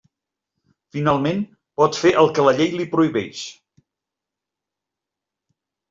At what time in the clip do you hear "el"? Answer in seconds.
2.23-2.31